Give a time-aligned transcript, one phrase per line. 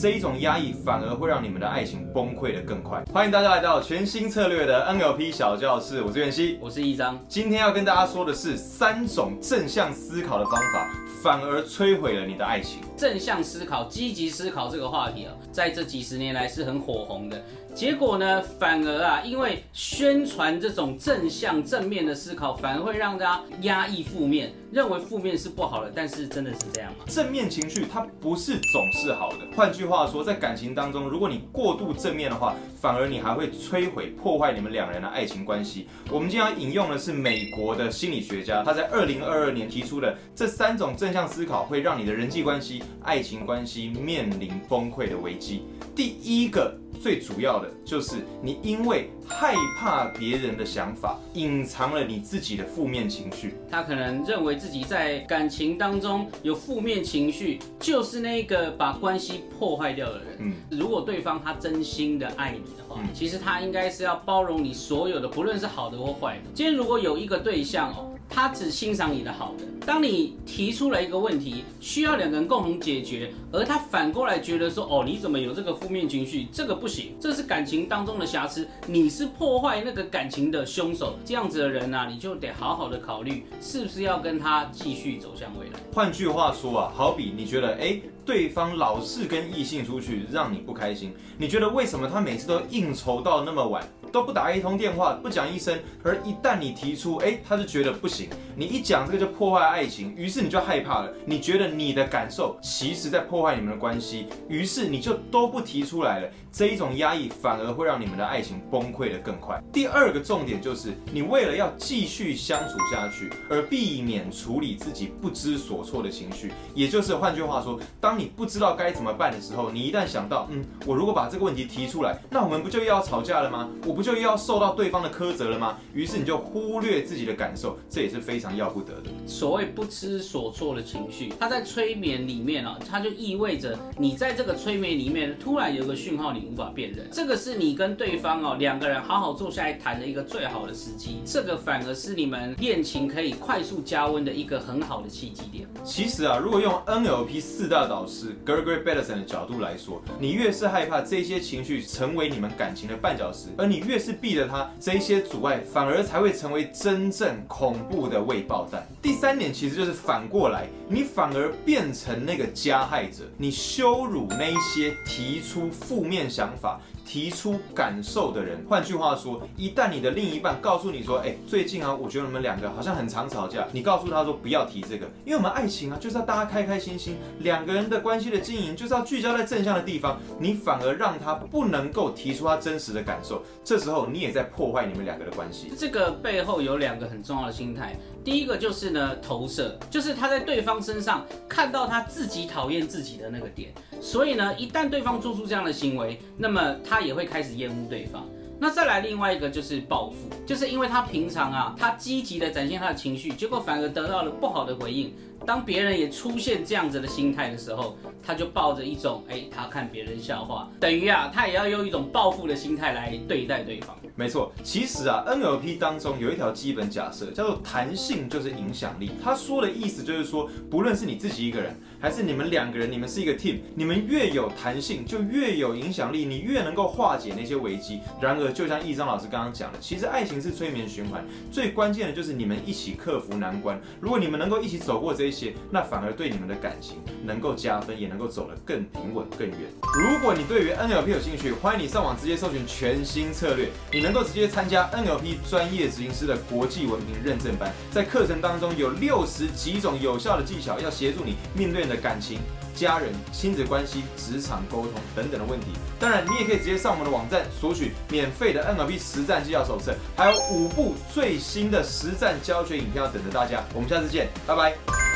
[0.00, 3.02] 这一种压抑反而会让你们的爱情崩溃的更快。
[3.12, 7.18] 欢迎大家来到全新策略的 NLP 小教室，我是袁熙，我是一章。
[7.26, 10.88] 今天要跟大家说的是三种正向思考的方法，
[11.20, 12.80] 反而摧毁了你的爱情。
[12.96, 17.42] 正向思考、积极思考这个话题啊，在这几十年来是很火红的。
[17.74, 25.92] 结果呢，反而啊，因为宣传这种正向、正面的思考，反而会让大家压抑负面，认为负面是不好的。
[25.94, 27.04] 但是真的是这样吗？
[27.06, 29.38] 正面情绪它不是总是好的。
[29.56, 35.86] 换句话说，在感情当中，如果你过度正面的话，反而你还会摧毁、破坏你们两人的爱情关系。
[36.10, 45.64] 我们今天要引用的是美国的心理学家，他在二零二二年提出的这三种正向思考，会让你的人际关系、爱情关系面临崩溃的危机。
[45.98, 46.72] 第一个。
[47.00, 53.54] 最主要的就是你因为害怕别人的想法，隐藏了你自己的负面情绪。
[53.70, 60.26] 他可能认为自己在感情当中有负面情绪，就是那个把关系破坏掉的人。
[60.40, 66.50] 嗯，如果对方他真心的爱你的话，其实他应该是要包容你所有的，不论是好的或坏的。
[66.52, 68.06] 今天如果有一个对象哦。
[68.30, 69.64] 他只欣赏你的好的。
[69.88, 76.46] 当你提出了一个问题，需要两个人共同解决，而他反过来觉得说，哦，你怎么有这个负面情绪？
[76.52, 81.18] 这个不行，这是感情当中的瑕疵，你是破坏那个感情的凶手。
[81.24, 85.80] 这样子的人呢，你就得好好的考虑，是不是要跟他继续走向未来。
[85.90, 93.82] 换句话说啊，好比你觉得，哎，对方老是跟异性出去，让你不开心，你觉得为什么他每次都应酬到那么晚？
[94.12, 98.28] 都不打一通电话，不讲一声，而一旦你提出，哎，他就觉得不行。
[98.56, 101.12] 你一讲这个就破坏爱情，于是你就害怕了。
[101.24, 106.28] 你觉得你的感受其实在破坏你们的关系，于是你就都不提出来了。
[106.50, 109.62] 这一种压抑反而会让你们的爱情崩溃的更快。
[109.72, 123.68] 第二个重点就是，你为了要继续相处下去，而避免处理自己不知所措的情绪，也就是换句话说，当你不知道该怎么办的时候，你一旦想到，嗯，我如果把这个问题提出来，那我们不就要吵架了吗？
[123.86, 125.76] 我不就又要受到对方的苛责了吗？
[125.92, 129.10] 于是你就忽略自己的感受，这也是非常要不得的。
[129.26, 136.38] 所谓不知所措的情绪，它在催眠里面啊，它就意味着你在这个催眠里面突然有个讯号你。
[136.48, 145.68] 无法辨认，这个是你跟对方哦两个人好好坐下来谈的一个最好的时机，这个反而是你们恋情可以快速加温的一个很好的契机点。
[145.84, 158.86] 其实啊，如果用 NLP 四大导师 Gregory Bateson 的角度来说，你越是害怕这些情绪成为你们感情的绊脚石，而你越是避着它，这一些阻碍反而才会成为真正恐怖的未爆弹。
[159.02, 166.28] 第三点其实就是反过来，你反而变成那个加害者，你羞辱那一些提出负面。
[166.28, 166.78] 想法。
[167.08, 185.72] 提出感受的人，换句话说，一旦你的另一半告诉你说，哎，最近啊，我觉得你们两个好像很常吵架，你告诉他说不要提这个，因为我们爱情啊就是要大家开开心心，两个人的关系的经营就是要聚焦在正向的地方，你反而让他不能够提出他真实的感受，这时候你也在破坏你们两个的关系。
[185.78, 196.97] 这个背后有两个很重要的心态，第一个就是呢投射，就是他在对方身上看到他自己讨厌自己的那个点，所以呢，一旦对方做出这样的行为，那么他。
[196.98, 198.28] 他也会开始厌恶对方。
[198.60, 205.14] 那再来另外一个就是报复，就是因为他平常啊，他积极的展现他的情绪，结果反而得到了不好的回应。
[205.46, 207.96] 当别人也出现这样子的心态的时候，
[208.26, 213.96] 他就抱着一种哎，他看别人笑话，等于啊，他也要用一种报复的心态来对待对方。
[214.16, 219.12] 没错，其实啊，NLP 当中有一条基本假设，叫做弹性就是影响力。
[219.22, 228.00] 他说的意思就是说，不论是你自己一个人，还是你们两个人，你们是一个 team，你们越有弹性，就越有影响力，你越能够化解那些危机。
[228.20, 233.80] 然而，就像易章老师刚刚讲的，其实爱情是催眠循环，最关键的就是你们一起克服难关。
[234.00, 239.58] 如果你们能够一起走过这些，那反而对你们的感情能够加分，也能够走得更平稳、更远。
[239.94, 244.08] 如果你对于 NLP 有兴趣，欢迎你上网直接搜寻全新策略，你。
[244.08, 252.38] 能够直接参加 NLP 专业执行师的国际文凭认证班，在课程当中有六十几种有效的技巧，要协助你面对你的感情、
[252.78, 255.66] 家人、亲子关系、职场沟通等等的问题。
[255.98, 263.64] 当然，你也可以直接上我们的网站索取免费的 NLP 实战技巧手册，还有五部最新的实战教学影片要等着大家。
[263.74, 265.07] 我们下次见，拜拜。